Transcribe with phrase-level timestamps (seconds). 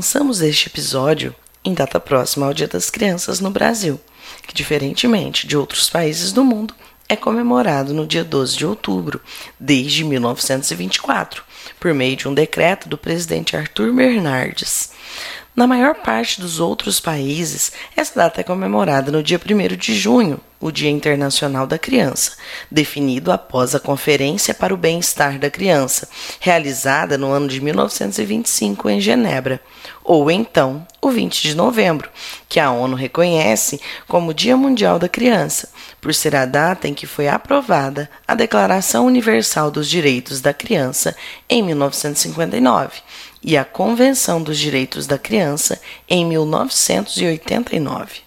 [0.00, 4.00] Lançamos este episódio em data próxima ao Dia das Crianças no Brasil,
[4.46, 6.74] que, diferentemente de outros países do mundo,
[7.06, 9.20] é comemorado no dia 12 de outubro,
[9.60, 11.44] desde 1924,
[11.78, 14.90] por meio de um decreto do presidente Arthur Bernardes.
[15.54, 20.40] Na maior parte dos outros países, essa data é comemorada no dia 1 de junho,
[20.60, 22.36] o Dia Internacional da Criança,
[22.70, 26.08] definido após a Conferência para o Bem-Estar da Criança,
[26.38, 29.60] realizada no ano de 1925 em Genebra,
[30.04, 32.08] ou então o 20 de novembro,
[32.48, 35.68] que a ONU reconhece como Dia Mundial da Criança,
[36.00, 41.16] por ser a data em que foi aprovada a Declaração Universal dos Direitos da Criança
[41.48, 43.00] em 1959
[43.42, 48.20] e a Convenção dos Direitos da Criança em 1989.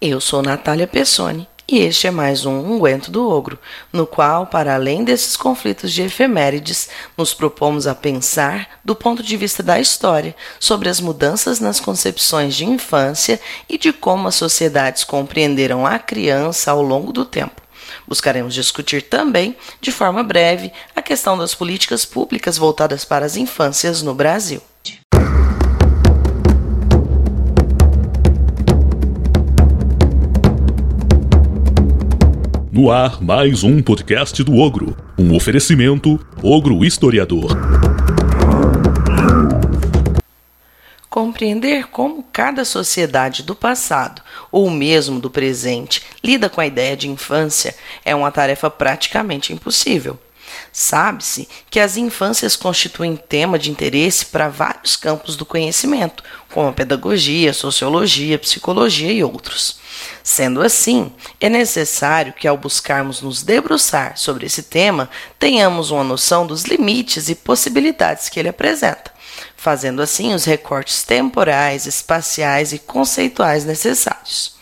[0.00, 3.58] Eu sou Natália Pessoni e este é mais um Unguento do Ogro,
[3.92, 9.36] no qual, para além desses conflitos de efemérides, nos propomos a pensar, do ponto de
[9.36, 15.02] vista da história, sobre as mudanças nas concepções de infância e de como as sociedades
[15.02, 17.65] compreenderam a criança ao longo do tempo.
[18.06, 24.02] Buscaremos discutir também, de forma breve, a questão das políticas públicas voltadas para as infâncias
[24.02, 24.60] no Brasil.
[32.76, 34.94] No ar, mais um podcast do Ogro.
[35.18, 37.56] Um oferecimento Ogro Historiador.
[41.26, 47.08] Compreender como cada sociedade do passado, ou mesmo do presente, lida com a ideia de
[47.08, 47.74] infância
[48.04, 50.16] é uma tarefa praticamente impossível.
[50.72, 56.72] Sabe-se que as infâncias constituem tema de interesse para vários campos do conhecimento, como a
[56.72, 59.80] pedagogia, sociologia, psicologia e outros.
[60.22, 65.10] Sendo assim, é necessário que, ao buscarmos nos debruçar sobre esse tema,
[65.40, 69.15] tenhamos uma noção dos limites e possibilidades que ele apresenta
[69.66, 74.54] fazendo assim os recortes temporais, espaciais e conceituais necessários.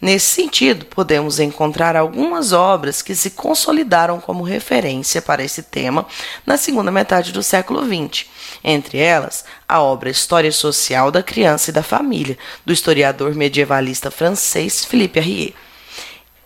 [0.00, 6.04] Nesse sentido, podemos encontrar algumas obras que se consolidaram como referência para esse tema
[6.44, 8.26] na segunda metade do século XX.
[8.64, 12.36] Entre elas, a obra História Social da Criança e da Família,
[12.66, 15.54] do historiador medievalista francês Philippe Arrier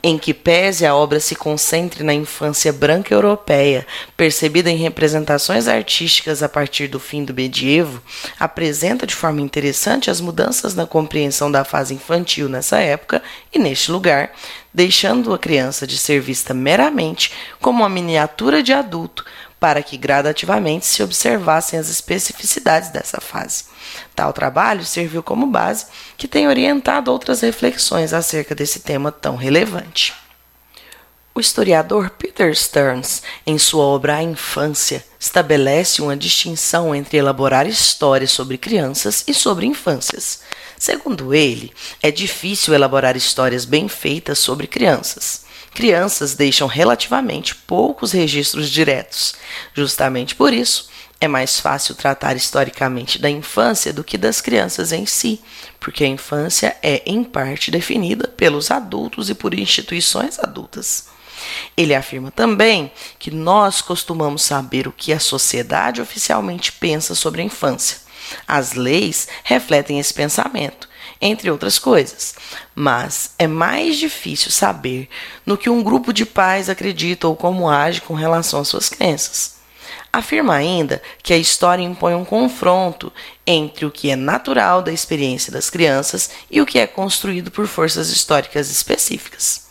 [0.07, 6.43] em que pese a obra se concentre na infância branca europeia, percebida em representações artísticas
[6.43, 8.03] a partir do fim do medievo,
[8.39, 13.91] apresenta de forma interessante as mudanças na compreensão da fase infantil nessa época e neste
[13.91, 14.31] lugar,
[14.75, 19.25] deixando a criança de ser vista meramente como uma miniatura de adulto,
[19.65, 23.65] para que gradativamente se observassem as especificidades dessa fase.
[24.15, 25.87] Tal trabalho serviu como base
[26.19, 30.13] que tem orientado outras reflexões acerca desse tema tão relevante.
[31.35, 38.33] O historiador Peter Stearns, em sua obra A Infância, estabelece uma distinção entre elaborar histórias
[38.33, 40.41] sobre crianças e sobre infâncias.
[40.79, 41.73] Segundo ele,
[42.03, 45.44] é difícil elaborar histórias bem feitas sobre crianças
[45.75, 49.35] crianças deixam relativamente poucos registros diretos.
[49.75, 50.89] Justamente por isso,
[51.21, 55.41] é mais fácil tratar historicamente da infância do que das crianças em si,
[55.81, 61.09] porque a infância é, em parte, definida pelos adultos e por instituições adultas.
[61.77, 67.45] Ele afirma também que nós costumamos saber o que a sociedade oficialmente pensa sobre a
[67.45, 67.99] infância.
[68.47, 70.89] As leis refletem esse pensamento
[71.21, 72.35] entre outras coisas.
[72.75, 75.09] Mas é mais difícil saber
[75.45, 79.55] no que um grupo de pais acredita ou como age com relação às suas crenças.
[80.13, 83.13] Afirma ainda que a história impõe um confronto
[83.45, 87.67] entre o que é natural da experiência das crianças e o que é construído por
[87.67, 89.65] forças históricas específicas.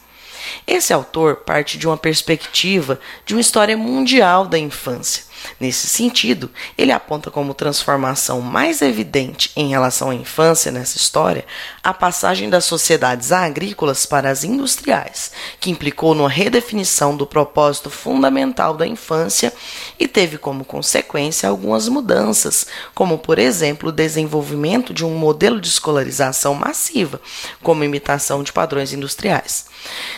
[0.67, 5.23] Esse autor parte de uma perspectiva de uma história mundial da infância,
[5.59, 11.45] Nesse sentido, ele aponta como transformação mais evidente em relação à infância nessa história
[11.83, 18.73] a passagem das sociedades agrícolas para as industriais, que implicou numa redefinição do propósito fundamental
[18.73, 19.53] da infância
[19.99, 25.67] e teve como consequência algumas mudanças, como, por exemplo, o desenvolvimento de um modelo de
[25.67, 27.19] escolarização massiva,
[27.61, 29.65] como imitação de padrões industriais.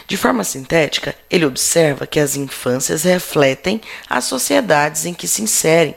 [0.08, 5.96] De forma sintética, ele observa que as infâncias refletem as sociedades em que se inserem.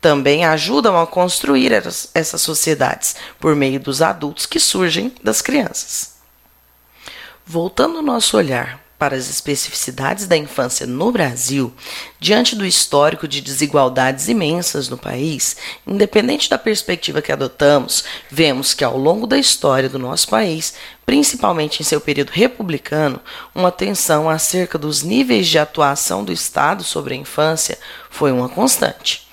[0.00, 6.18] Também ajudam a construir essas sociedades por meio dos adultos que surgem das crianças.
[7.44, 11.72] Voltando o nosso olhar para as especificidades da infância no Brasil,
[12.18, 15.56] diante do histórico de desigualdades imensas no país,
[15.86, 20.74] independente da perspectiva que adotamos, vemos que ao longo da história do nosso país,
[21.06, 23.20] principalmente em seu período republicano,
[23.54, 27.78] uma tensão acerca dos níveis de atuação do Estado sobre a infância
[28.10, 29.28] foi uma constante.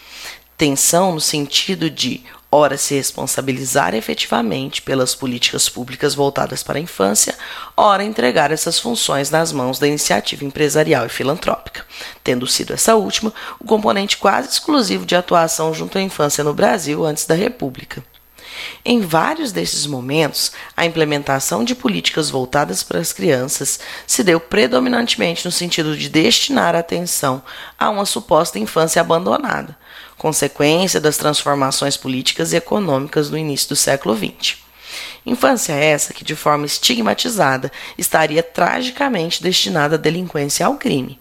[0.56, 7.36] Tensão no sentido de ora se responsabilizar efetivamente pelas políticas públicas voltadas para a infância,
[7.75, 11.86] ora entregar essas funções nas mãos da iniciativa empresarial e filantrópica,
[12.24, 17.06] tendo sido essa última o componente quase exclusivo de atuação junto à infância no Brasil
[17.06, 18.03] antes da República.
[18.83, 25.45] Em vários desses momentos, a implementação de políticas voltadas para as crianças se deu predominantemente
[25.45, 27.44] no sentido de destinar atenção
[27.77, 29.77] a uma suposta infância abandonada,
[30.25, 34.57] consequência das transformações políticas e econômicas do início do século XX.
[35.24, 41.19] Infância essa que, de forma estigmatizada, estaria tragicamente destinada à delinquência e ao crime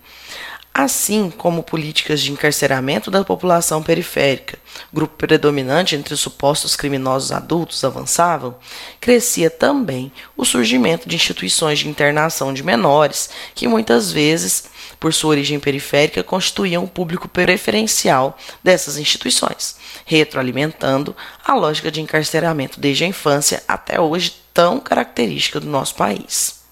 [0.74, 4.58] assim como políticas de encarceramento da população periférica,
[4.92, 8.56] grupo predominante entre os supostos criminosos adultos, avançavam,
[9.00, 14.64] crescia também o surgimento de instituições de internação de menores, que muitas vezes,
[14.99, 22.81] por sua origem periférica, constituíam o público preferencial dessas instituições, retroalimentando a lógica de encarceramento
[22.81, 26.62] desde a infância até hoje tão característica do nosso país.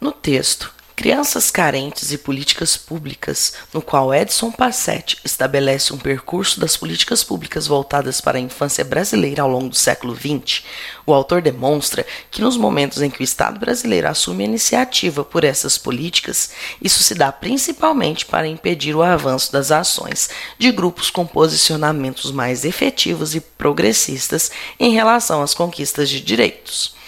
[0.00, 6.76] No texto, Crianças Carentes e Políticas Públicas, no qual Edson Passetti estabelece um percurso das
[6.76, 10.62] políticas públicas voltadas para a infância brasileira ao longo do século XX,
[11.06, 15.42] o autor demonstra que nos momentos em que o Estado brasileiro assume a iniciativa por
[15.42, 16.50] essas políticas,
[16.82, 22.62] isso se dá principalmente para impedir o avanço das ações de grupos com posicionamentos mais
[22.62, 26.99] efetivos e progressistas em relação às conquistas de direitos.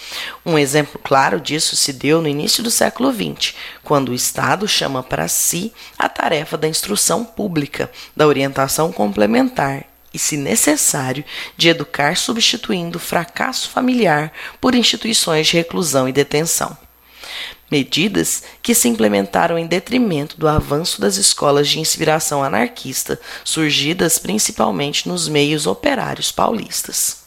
[0.45, 5.03] Um exemplo claro disso se deu no início do século XX, quando o Estado chama
[5.03, 11.25] para si a tarefa da instrução pública, da orientação complementar e, se necessário,
[11.57, 16.77] de educar substituindo o fracasso familiar por instituições de reclusão e detenção.
[17.71, 25.09] Medidas que se implementaram em detrimento do avanço das escolas de inspiração anarquista, surgidas principalmente
[25.09, 27.22] nos meios operários paulistas.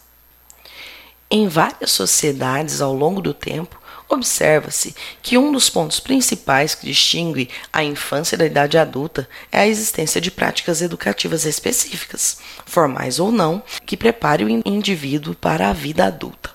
[1.37, 3.77] Em várias sociedades ao longo do tempo,
[4.07, 9.67] observa-se que um dos pontos principais que distingue a infância da idade adulta é a
[9.67, 16.05] existência de práticas educativas específicas, formais ou não, que prepare o indivíduo para a vida
[16.05, 16.51] adulta.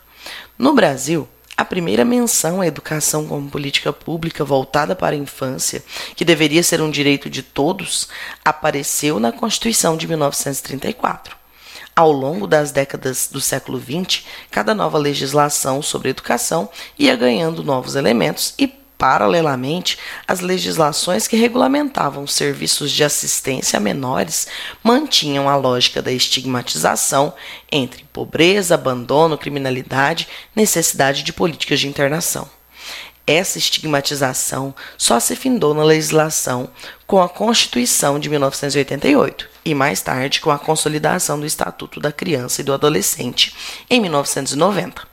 [0.57, 5.85] No Brasil, a primeira menção à educação como política pública voltada para a infância,
[6.17, 8.09] que deveria ser um direito de todos,
[8.43, 11.40] apareceu na Constituição de 1934.
[12.01, 17.95] Ao longo das décadas do século XX, cada nova legislação sobre educação ia ganhando novos
[17.95, 24.47] elementos e, paralelamente, as legislações que regulamentavam serviços de assistência a menores
[24.83, 27.35] mantinham a lógica da estigmatização
[27.71, 30.27] entre pobreza, abandono, criminalidade,
[30.57, 32.49] necessidade de políticas de internação.
[33.31, 36.69] Essa estigmatização só se findou na legislação
[37.07, 42.61] com a Constituição de 1988 e mais tarde com a consolidação do Estatuto da Criança
[42.61, 43.55] e do Adolescente
[43.89, 45.07] em 1990.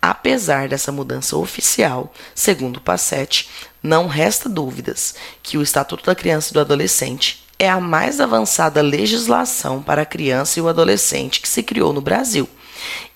[0.00, 3.50] Apesar dessa mudança oficial, segundo Passetti,
[3.82, 8.80] não resta dúvidas que o Estatuto da Criança e do Adolescente é a mais avançada
[8.80, 12.48] legislação para a criança e o adolescente que se criou no Brasil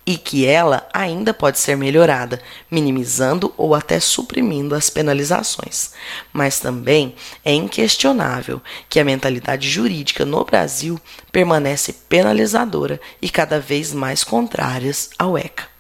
[0.06, 2.40] e que ela ainda pode ser melhorada,
[2.70, 5.93] minimizando ou até suprimindo as penalizações.
[6.32, 7.14] Mas também
[7.44, 11.00] é inquestionável que a mentalidade jurídica no Brasil
[11.32, 15.73] permanece penalizadora e cada vez mais contrárias ao ECA.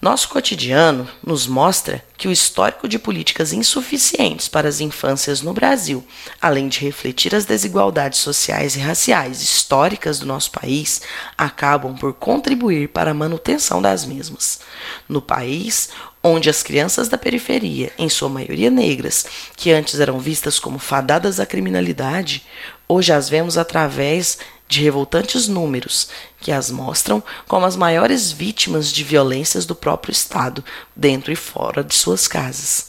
[0.00, 6.06] Nosso cotidiano nos mostra que o histórico de políticas insuficientes para as infâncias no Brasil,
[6.40, 11.02] além de refletir as desigualdades sociais e raciais históricas do nosso país,
[11.36, 14.60] acabam por contribuir para a manutenção das mesmas.
[15.08, 15.88] No país,
[16.22, 19.26] onde as crianças da periferia, em sua maioria negras,
[19.56, 22.46] que antes eram vistas como fadadas à criminalidade,
[22.88, 26.08] hoje as vemos através de revoltantes números
[26.40, 30.62] que as mostram como as maiores vítimas de violências do próprio Estado,
[30.94, 32.88] dentro e fora de suas casas.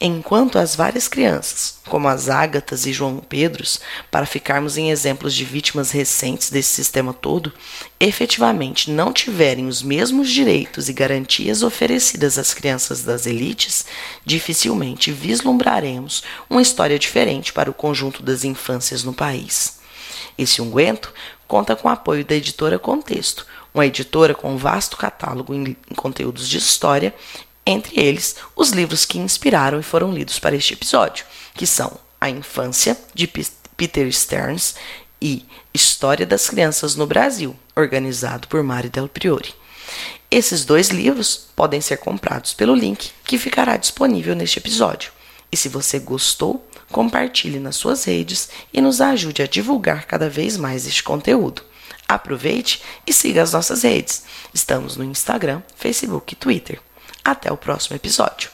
[0.00, 3.80] Enquanto as várias crianças, como as Ágatas e João Pedros,
[4.10, 7.52] para ficarmos em exemplos de vítimas recentes desse sistema todo,
[7.98, 13.86] efetivamente não tiverem os mesmos direitos e garantias oferecidas às crianças das elites,
[14.24, 19.76] dificilmente vislumbraremos uma história diferente para o conjunto das infâncias no país.
[20.36, 21.12] Esse unguento
[21.46, 26.48] conta com o apoio da editora Contexto, uma editora com um vasto catálogo em conteúdos
[26.48, 27.14] de história,
[27.64, 32.30] entre eles os livros que inspiraram e foram lidos para este episódio, que são A
[32.30, 33.26] Infância, de
[33.76, 34.74] Peter Stearns,
[35.20, 39.54] e História das Crianças no Brasil, organizado por Mari Del Priori.
[40.30, 45.12] Esses dois livros podem ser comprados pelo link que ficará disponível neste episódio.
[45.50, 50.56] E se você gostou, compartilhe nas suas redes e nos ajude a divulgar cada vez
[50.56, 51.62] mais este conteúdo.
[52.08, 54.24] Aproveite e siga as nossas redes.
[54.54, 56.80] Estamos no Instagram, Facebook e Twitter.
[57.24, 58.50] Até o próximo episódio.